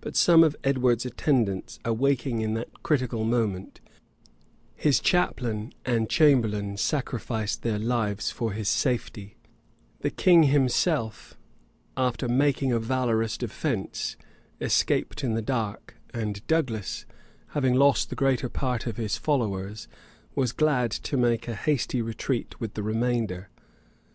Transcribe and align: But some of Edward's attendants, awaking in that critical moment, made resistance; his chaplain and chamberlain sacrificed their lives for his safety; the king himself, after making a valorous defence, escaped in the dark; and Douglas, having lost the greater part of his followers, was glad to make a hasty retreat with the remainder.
But 0.00 0.16
some 0.16 0.42
of 0.42 0.56
Edward's 0.64 1.04
attendants, 1.04 1.78
awaking 1.84 2.40
in 2.40 2.54
that 2.54 2.82
critical 2.82 3.24
moment, 3.24 3.82
made 3.84 3.90
resistance; 3.90 4.84
his 4.86 5.00
chaplain 5.00 5.74
and 5.84 6.08
chamberlain 6.08 6.78
sacrificed 6.78 7.60
their 7.60 7.78
lives 7.78 8.30
for 8.30 8.52
his 8.52 8.70
safety; 8.70 9.36
the 10.00 10.08
king 10.08 10.44
himself, 10.44 11.36
after 11.94 12.26
making 12.26 12.72
a 12.72 12.78
valorous 12.78 13.36
defence, 13.36 14.16
escaped 14.62 15.22
in 15.22 15.34
the 15.34 15.42
dark; 15.42 15.94
and 16.14 16.46
Douglas, 16.46 17.04
having 17.48 17.74
lost 17.74 18.08
the 18.08 18.16
greater 18.16 18.48
part 18.48 18.86
of 18.86 18.96
his 18.96 19.18
followers, 19.18 19.88
was 20.34 20.52
glad 20.52 20.90
to 20.90 21.18
make 21.18 21.46
a 21.46 21.54
hasty 21.54 22.00
retreat 22.00 22.58
with 22.60 22.72
the 22.72 22.82
remainder. 22.82 23.50